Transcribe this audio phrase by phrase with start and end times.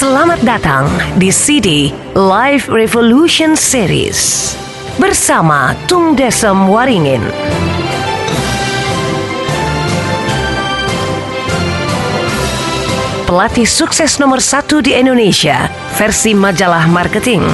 [0.00, 0.88] Selamat datang
[1.20, 4.56] di CD Live Revolution Series
[4.96, 7.20] bersama Tung Desem Waringin.
[13.28, 15.68] Pelatih sukses nomor satu di Indonesia
[16.00, 17.44] versi majalah marketing.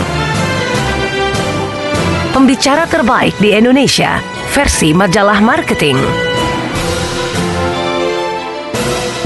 [2.30, 4.22] Pembicara terbaik di Indonesia
[4.54, 5.98] versi majalah marketing.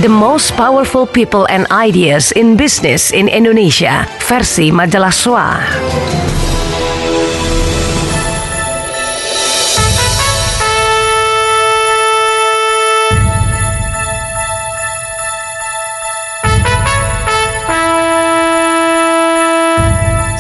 [0.01, 5.61] The most powerful people and ideas in business in Indonesia versi majalah SWA.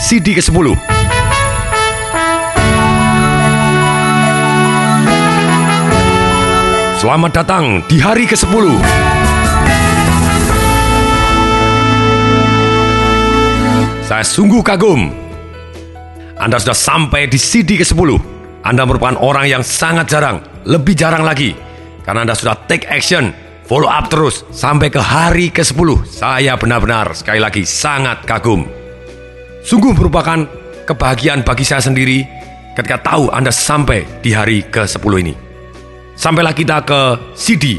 [0.01, 0.73] CD ke-10
[6.96, 9.20] Selamat datang di hari ke-10
[14.10, 15.06] Saya sungguh kagum.
[16.34, 18.18] Anda sudah sampai di CD ke-10
[18.66, 21.54] Anda merupakan orang yang sangat jarang Lebih jarang lagi.
[22.02, 23.30] Karena Anda sudah take action
[23.70, 28.66] Follow up terus Sampai ke hari ke-10 Saya benar-benar sekali lagi sangat kagum.
[29.62, 30.42] Sungguh merupakan
[30.90, 32.26] kebahagiaan bagi saya sendiri
[32.74, 35.34] ketika tahu Anda sampai di hari ke-10 ini.
[36.18, 37.00] Sampailah kita ke
[37.36, 37.76] CD,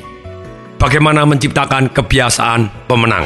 [0.77, 3.25] bagaimana menciptakan kebiasaan pemenang.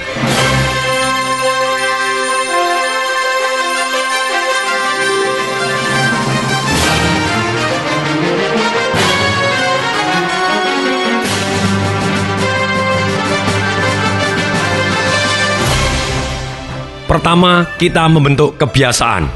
[17.06, 19.30] Pertama, kita membentuk kebiasaan.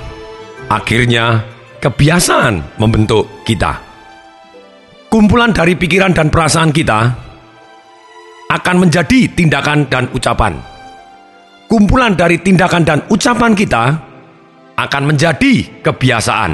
[0.73, 1.45] Akhirnya,
[1.77, 3.77] kebiasaan membentuk kita.
[5.09, 6.99] Kumpulan dari pikiran dan perasaan kita
[8.49, 10.57] akan menjadi tindakan dan ucapan.
[11.69, 13.83] Kumpulan dari tindakan dan ucapan kita
[14.73, 16.51] akan menjadi kebiasaan.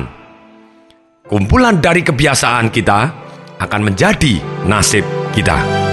[1.31, 2.99] Kumpulan dari kebiasaan kita
[3.59, 5.84] akan menjadi nasib kita.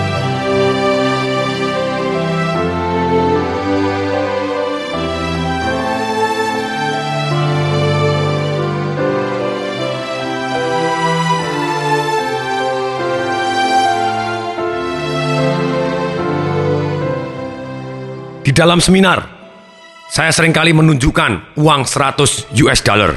[18.53, 19.25] Dalam seminar,
[20.13, 23.17] saya sering kali menunjukkan uang 100 US dollar.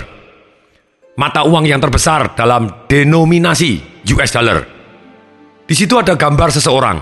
[1.19, 3.83] Mata uang yang terbesar dalam denominasi
[4.15, 4.63] US dollar.
[5.67, 6.97] Di situ ada gambar seseorang.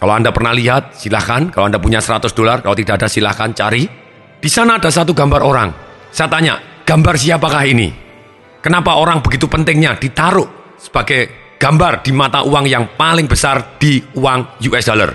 [0.00, 1.52] Kalau Anda pernah lihat, silahkan.
[1.52, 3.84] Kalau Anda punya 100 dolar, kalau tidak ada silahkan cari.
[4.40, 5.68] Di sana ada satu gambar orang.
[6.08, 6.56] Saya tanya,
[6.88, 7.92] gambar siapakah ini?
[8.64, 14.64] Kenapa orang begitu pentingnya ditaruh sebagai gambar di mata uang yang paling besar di uang
[14.72, 15.12] US dollar?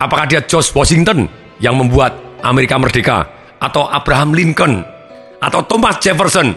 [0.00, 3.18] Apakah dia George Washington yang membuat Amerika merdeka?
[3.62, 4.82] Atau Abraham Lincoln?
[5.38, 6.50] Atau Thomas Jefferson?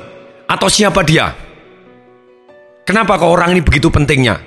[0.49, 1.29] Atau siapa dia?
[2.85, 4.38] Kenapa kok orang ini begitu pentingnya?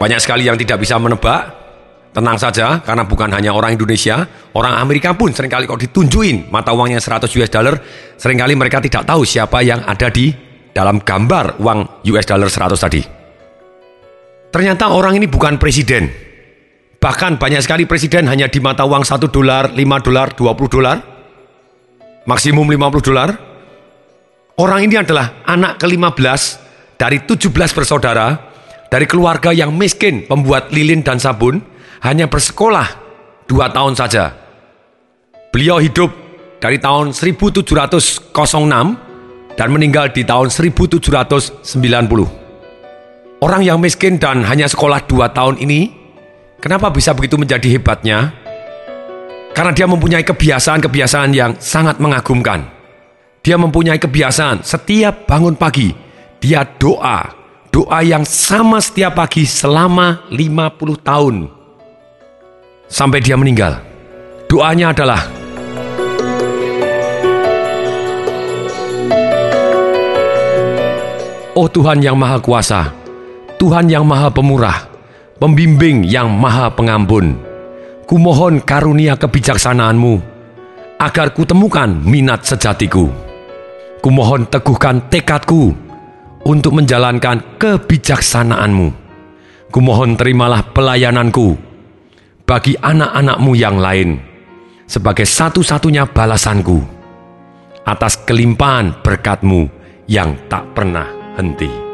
[0.00, 1.62] Banyak sekali yang tidak bisa menebak.
[2.12, 6.76] Tenang saja, karena bukan hanya orang Indonesia, orang Amerika pun sering kali kok ditunjuin mata
[6.76, 7.80] uangnya 100 US dollar,
[8.20, 10.28] sering kali mereka tidak tahu siapa yang ada di
[10.76, 13.00] dalam gambar uang US dollar 100 tadi.
[14.52, 16.12] Ternyata orang ini bukan presiden,
[17.02, 21.02] Bahkan banyak sekali presiden hanya di mata uang 1 dolar, 5 dolar, 20 dolar.
[22.30, 23.34] Maksimum 50 dolar.
[24.54, 26.40] Orang ini adalah anak ke-15
[26.94, 28.38] dari 17 bersaudara
[28.86, 31.58] dari keluarga yang miskin pembuat lilin dan sabun
[32.06, 32.86] hanya bersekolah
[33.50, 34.38] 2 tahun saja.
[35.50, 36.14] Beliau hidup
[36.62, 38.30] dari tahun 1706
[39.58, 41.66] dan meninggal di tahun 1790.
[43.42, 46.01] Orang yang miskin dan hanya sekolah 2 tahun ini
[46.62, 48.30] Kenapa bisa begitu menjadi hebatnya?
[49.50, 52.70] Karena dia mempunyai kebiasaan-kebiasaan yang sangat mengagumkan.
[53.42, 55.90] Dia mempunyai kebiasaan setiap bangun pagi,
[56.38, 57.34] dia doa,
[57.74, 61.50] doa yang sama setiap pagi selama 50 tahun.
[62.86, 63.82] Sampai dia meninggal.
[64.46, 65.26] Doanya adalah,
[71.58, 72.94] Oh Tuhan yang Maha Kuasa,
[73.58, 74.91] Tuhan yang Maha Pemurah,
[75.42, 77.34] pembimbing yang maha pengampun.
[78.06, 80.22] Kumohon karunia kebijaksanaanmu,
[81.02, 83.10] agar kutemukan minat sejatiku.
[83.98, 85.74] Kumohon teguhkan tekadku
[86.46, 88.94] untuk menjalankan kebijaksanaanmu.
[89.74, 91.58] Kumohon terimalah pelayananku
[92.46, 94.22] bagi anak-anakmu yang lain
[94.86, 96.78] sebagai satu-satunya balasanku
[97.82, 99.66] atas kelimpahan berkatmu
[100.06, 101.91] yang tak pernah henti.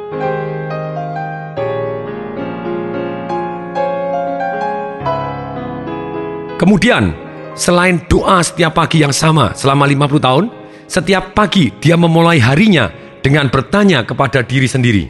[6.59, 7.15] Kemudian,
[7.55, 10.45] selain doa setiap pagi yang sama selama 50 tahun,
[10.91, 12.91] setiap pagi dia memulai harinya
[13.23, 15.07] dengan bertanya kepada diri sendiri,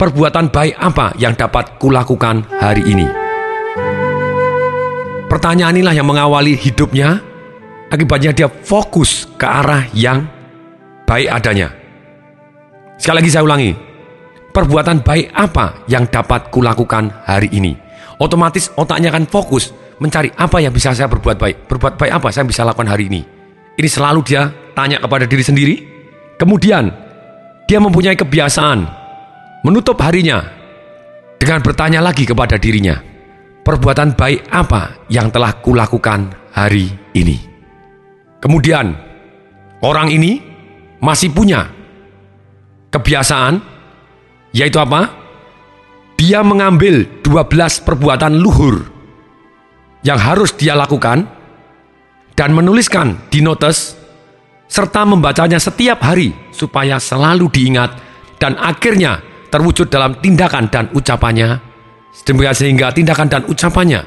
[0.00, 3.04] perbuatan baik apa yang dapat kulakukan hari ini?
[5.28, 7.20] Pertanyaan inilah yang mengawali hidupnya,
[7.92, 10.24] akibatnya dia fokus ke arah yang
[11.04, 11.76] baik adanya.
[12.96, 13.76] Sekali lagi saya ulangi,
[14.48, 17.76] perbuatan baik apa yang dapat kulakukan hari ini?
[18.16, 21.56] Otomatis otaknya akan fokus mencari apa yang bisa saya berbuat baik.
[21.70, 23.22] Berbuat baik apa saya bisa lakukan hari ini?
[23.74, 25.76] Ini selalu dia tanya kepada diri sendiri.
[26.38, 26.90] Kemudian
[27.66, 28.78] dia mempunyai kebiasaan
[29.66, 30.42] menutup harinya
[31.38, 32.98] dengan bertanya lagi kepada dirinya,
[33.66, 37.38] perbuatan baik apa yang telah kulakukan hari ini?
[38.38, 38.92] Kemudian
[39.82, 40.38] orang ini
[41.00, 41.66] masih punya
[42.94, 43.58] kebiasaan
[44.54, 45.10] yaitu apa?
[46.14, 48.93] Dia mengambil 12 perbuatan luhur
[50.04, 51.26] yang harus dia lakukan
[52.36, 53.96] dan menuliskan di notes
[54.68, 57.90] serta membacanya setiap hari supaya selalu diingat
[58.38, 61.58] dan akhirnya terwujud dalam tindakan dan ucapannya
[62.54, 64.02] sehingga tindakan dan ucapannya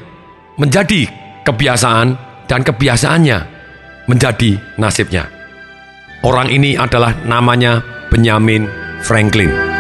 [0.60, 1.08] menjadi
[1.44, 2.08] kebiasaan
[2.48, 3.38] dan kebiasaannya
[4.08, 5.28] menjadi nasibnya.
[6.24, 8.66] Orang ini adalah namanya Benjamin
[9.04, 9.77] Franklin.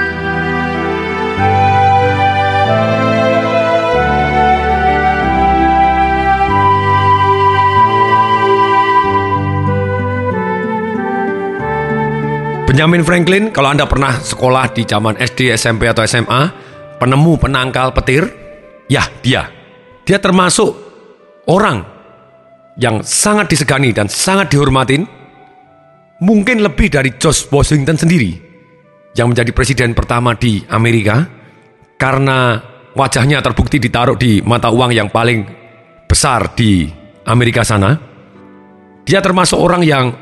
[12.77, 16.53] Benjamin Franklin, kalau Anda pernah sekolah di zaman SD, SMP, atau SMA,
[17.01, 18.29] penemu penangkal petir,
[18.85, 19.49] ya dia.
[20.05, 20.77] Dia termasuk
[21.49, 21.81] orang
[22.77, 25.09] yang sangat disegani dan sangat dihormatin
[26.21, 28.37] mungkin lebih dari George Washington sendiri
[29.17, 31.25] yang menjadi presiden pertama di Amerika
[31.97, 32.61] karena
[32.93, 35.49] wajahnya terbukti ditaruh di mata uang yang paling
[36.05, 36.85] besar di
[37.25, 37.97] Amerika sana.
[39.01, 40.13] Dia termasuk orang yang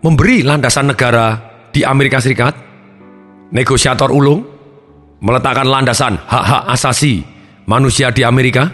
[0.00, 2.54] memberi landasan negara di Amerika Serikat,
[3.50, 4.44] negosiator ulung,
[5.24, 7.24] meletakkan landasan hak-hak asasi
[7.64, 8.68] manusia di Amerika.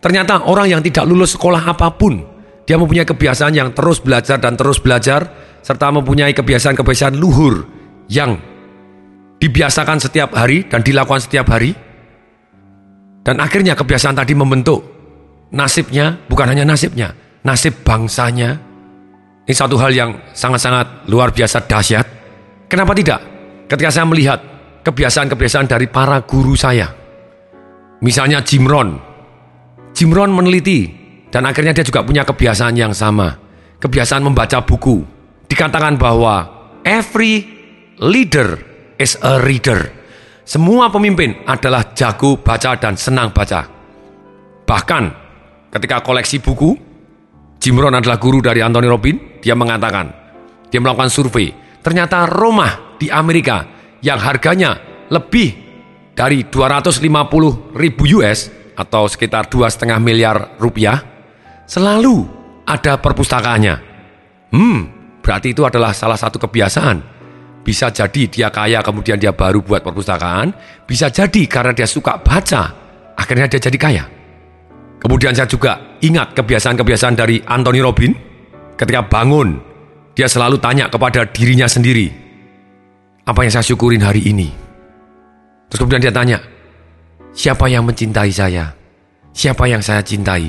[0.00, 2.20] Ternyata orang yang tidak lulus sekolah apa pun,
[2.64, 5.28] dia mempunyai kebiasaan yang terus belajar dan terus belajar,
[5.60, 7.64] serta mempunyai kebiasaan-kebiasaan luhur
[8.08, 8.40] yang
[9.40, 11.72] dibiasakan setiap hari dan dilakukan setiap hari.
[13.20, 14.80] Dan akhirnya kebiasaan tadi membentuk
[15.52, 17.12] nasibnya, bukan hanya nasibnya,
[17.44, 18.69] nasib bangsanya.
[19.48, 22.06] Ini satu hal yang sangat-sangat luar biasa dahsyat.
[22.70, 23.20] Kenapa tidak?
[23.66, 24.38] Ketika saya melihat
[24.84, 26.88] kebiasaan-kebiasaan dari para guru saya.
[28.00, 28.96] Misalnya Jim Rohn.
[29.92, 30.88] Jim Rohn meneliti
[31.28, 33.36] dan akhirnya dia juga punya kebiasaan yang sama.
[33.80, 35.04] Kebiasaan membaca buku
[35.48, 36.48] dikatakan bahwa
[36.84, 37.48] every
[38.00, 38.60] leader
[39.00, 39.92] is a reader.
[40.44, 43.68] Semua pemimpin adalah jago baca dan senang baca.
[44.66, 45.04] Bahkan
[45.70, 46.89] ketika koleksi buku,
[47.60, 50.08] Jim Rohn adalah guru dari Anthony Robbins, dia mengatakan,
[50.72, 51.52] dia melakukan survei,
[51.84, 53.68] ternyata rumah di Amerika
[54.00, 54.80] yang harganya
[55.12, 55.52] lebih
[56.16, 60.96] dari 250 ribu US atau sekitar 2,5 miliar rupiah,
[61.68, 62.24] selalu
[62.64, 63.76] ada perpustakaannya.
[64.50, 66.98] Hmm, Berarti itu adalah salah satu kebiasaan.
[67.60, 70.50] Bisa jadi dia kaya kemudian dia baru buat perpustakaan,
[70.88, 72.62] bisa jadi karena dia suka baca,
[73.14, 74.04] akhirnya dia jadi kaya.
[75.00, 78.12] Kemudian saya juga ingat kebiasaan-kebiasaan dari Anthony Robin.
[78.76, 79.56] Ketika bangun,
[80.12, 82.08] dia selalu tanya kepada dirinya sendiri,
[83.24, 84.48] apa yang saya syukurin hari ini?
[85.68, 86.40] Terus kemudian dia tanya,
[87.32, 88.72] siapa yang mencintai saya?
[89.32, 90.48] Siapa yang saya cintai?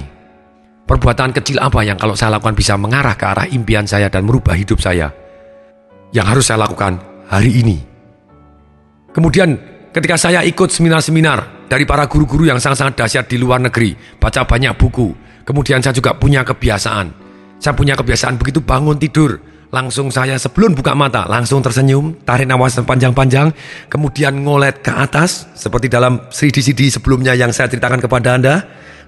[0.87, 4.57] Perbuatan kecil apa yang kalau saya lakukan bisa mengarah ke arah impian saya dan merubah
[4.57, 5.11] hidup saya?
[6.11, 6.99] Yang harus saya lakukan
[7.31, 7.77] hari ini.
[9.11, 9.55] Kemudian
[9.91, 14.75] ketika saya ikut seminar-seminar dari para guru-guru yang sangat-sangat dahsyat di luar negeri, baca banyak
[14.75, 15.15] buku,
[15.47, 17.15] kemudian saya juga punya kebiasaan.
[17.63, 19.39] Saya punya kebiasaan begitu bangun tidur,
[19.71, 23.55] langsung saya sebelum buka mata langsung tersenyum, tarik nafas panjang-panjang,
[23.87, 28.55] kemudian ngolet ke atas seperti dalam CD-CD sebelumnya yang saya ceritakan kepada Anda.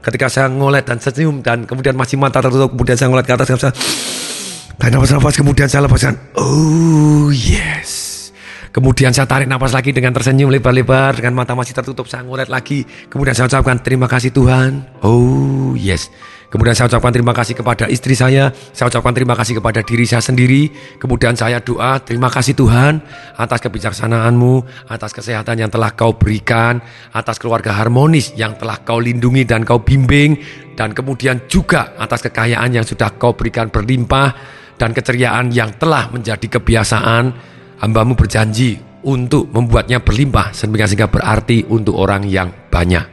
[0.03, 3.47] Ketika saya ngolet dan senyum dan kemudian masih mata tertutup kemudian saya ngolet ke atas
[3.55, 3.71] saya
[4.75, 6.19] tarik nafas-nafas kemudian saya lepaskan.
[6.35, 8.02] Oh yes
[8.73, 12.81] Kemudian saya tarik nafas lagi dengan tersenyum lebar-lebar dengan mata masih tertutup saya ngolet lagi.
[13.05, 14.97] Kemudian saya ucapkan terima kasih Tuhan.
[15.05, 16.09] Oh yes.
[16.49, 20.25] Kemudian saya ucapkan terima kasih kepada istri saya, saya ucapkan terima kasih kepada diri saya
[20.25, 20.73] sendiri.
[20.97, 23.01] Kemudian saya doa, terima kasih Tuhan
[23.37, 26.81] atas kebijaksanaanmu, atas kesehatan yang telah kau berikan,
[27.13, 30.37] atas keluarga harmonis yang telah kau lindungi dan kau bimbing,
[30.77, 34.33] dan kemudian juga atas kekayaan yang sudah kau berikan berlimpah,
[34.77, 37.52] dan keceriaan yang telah menjadi kebiasaan.
[37.83, 43.03] Hambamu berjanji untuk membuatnya berlimpah sehingga berarti untuk orang yang banyak.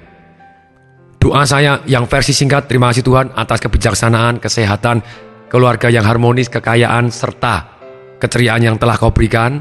[1.20, 5.02] Doa saya yang versi singkat, terima kasih Tuhan atas kebijaksanaan, kesehatan,
[5.50, 7.76] keluarga yang harmonis, kekayaan, serta
[8.22, 9.60] keceriaan yang telah kau berikan.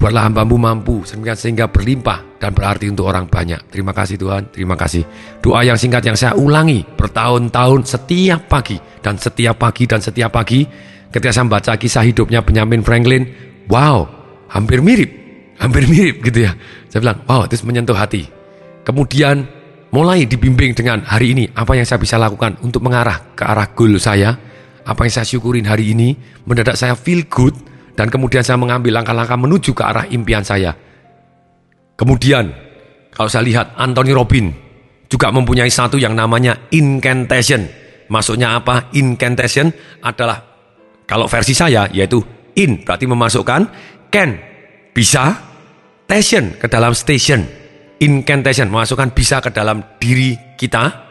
[0.00, 3.68] Buatlah hambamu mampu sehingga berlimpah dan berarti untuk orang banyak.
[3.68, 5.04] Terima kasih Tuhan, terima kasih.
[5.44, 10.64] Doa yang singkat yang saya ulangi bertahun-tahun setiap pagi dan setiap pagi dan setiap pagi
[11.12, 13.28] ketika saya membaca kisah hidupnya Benjamin Franklin,
[13.68, 14.19] wow,
[14.50, 15.10] hampir mirip,
[15.56, 16.52] hampir mirip gitu ya.
[16.90, 18.26] Saya bilang, wow, itu menyentuh hati.
[18.82, 19.46] Kemudian
[19.94, 23.96] mulai dibimbing dengan hari ini apa yang saya bisa lakukan untuk mengarah ke arah goal
[24.02, 24.34] saya,
[24.82, 27.54] apa yang saya syukurin hari ini, mendadak saya feel good,
[27.94, 30.74] dan kemudian saya mengambil langkah-langkah menuju ke arah impian saya.
[31.94, 32.48] Kemudian,
[33.12, 34.50] kalau saya lihat Anthony Robin
[35.10, 37.66] juga mempunyai satu yang namanya incantation.
[38.10, 38.90] Maksudnya apa?
[38.96, 39.70] Incantation
[40.02, 40.38] adalah
[41.04, 42.22] kalau versi saya yaitu
[42.54, 43.60] in berarti memasukkan
[44.12, 44.36] can
[44.92, 45.38] bisa
[46.04, 47.46] station ke dalam station.
[48.00, 51.10] Incantation memasukkan bisa ke dalam diri kita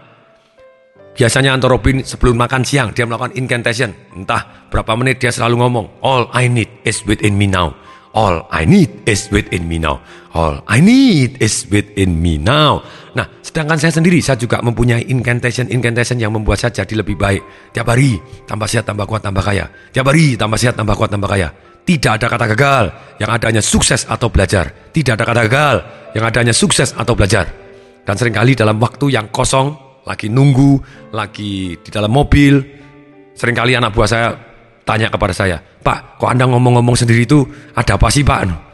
[1.19, 3.91] Biasanya Anto Robin sebelum makan siang dia melakukan incantation.
[4.15, 7.75] Entah berapa menit dia selalu ngomong, All I need is within me now.
[8.15, 9.99] All I need is within me now.
[10.31, 12.87] All I need is within me now.
[13.19, 17.75] Nah, sedangkan saya sendiri, saya juga mempunyai incantation-incantation yang membuat saya jadi lebih baik.
[17.75, 18.15] Tiap hari,
[18.47, 19.67] tambah sehat, tambah kuat, tambah kaya.
[19.91, 21.51] Tiap hari, tambah sehat, tambah kuat, tambah kaya.
[21.85, 22.85] Tidak ada kata gagal,
[23.17, 24.91] yang adanya sukses atau belajar.
[24.93, 25.75] Tidak ada kata gagal,
[26.13, 27.49] yang adanya sukses atau belajar.
[28.05, 29.73] Dan sering kali dalam waktu yang kosong,
[30.05, 30.77] lagi nunggu,
[31.13, 32.61] lagi di dalam mobil.
[33.33, 34.27] Seringkali anak buah saya
[34.85, 37.45] tanya kepada saya, Pak, kok Anda ngomong-ngomong sendiri itu
[37.77, 38.68] ada apa sih Pak?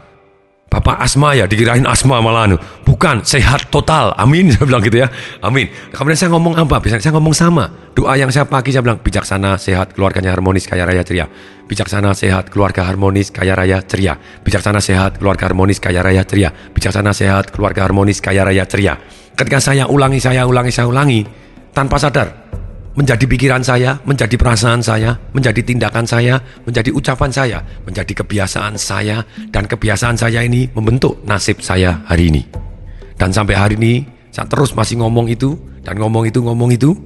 [0.66, 2.58] Bapak asma ya, dikirain asma malah anu.
[2.82, 4.10] Bukan, sehat total.
[4.18, 5.08] Amin, saya bilang gitu ya.
[5.38, 5.70] Amin.
[5.94, 6.82] Kemudian saya ngomong apa?
[6.82, 7.64] Biasanya saya ngomong sama.
[7.94, 11.30] Doa yang saya pagi saya bilang, bijaksana, sehat, keluarganya harmonis, kaya raya ceria.
[11.70, 14.18] Bijaksana, sehat, keluarga harmonis, kaya raya ceria.
[14.18, 16.50] Bijaksana, sehat, keluarga harmonis, kaya raya ceria.
[16.50, 18.98] Bijaksana, sehat, keluarga harmonis, kaya raya ceria.
[19.38, 21.22] Ketika saya ulangi, saya ulangi, saya ulangi,
[21.76, 22.45] tanpa sadar,
[22.96, 29.20] menjadi pikiran saya, menjadi perasaan saya, menjadi tindakan saya, menjadi ucapan saya, menjadi kebiasaan saya,
[29.52, 32.42] dan kebiasaan saya ini membentuk nasib saya hari ini.
[33.20, 33.94] Dan sampai hari ini,
[34.32, 36.96] saya terus masih ngomong itu, dan ngomong itu, ngomong itu,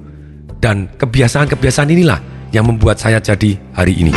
[0.63, 2.19] dan kebiasaan-kebiasaan inilah
[2.55, 4.15] yang membuat saya jadi hari ini.